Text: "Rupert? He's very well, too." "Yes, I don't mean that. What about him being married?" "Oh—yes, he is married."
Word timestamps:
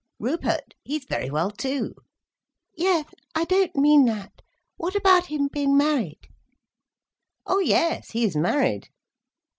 "Rupert? 0.17 0.73
He's 0.83 1.03
very 1.05 1.29
well, 1.29 1.51
too." 1.51 1.93
"Yes, 2.75 3.05
I 3.35 3.43
don't 3.43 3.75
mean 3.75 4.05
that. 4.05 4.41
What 4.75 4.95
about 4.95 5.27
him 5.27 5.47
being 5.47 5.77
married?" 5.77 6.27
"Oh—yes, 7.45 8.09
he 8.09 8.23
is 8.25 8.35
married." 8.35 8.89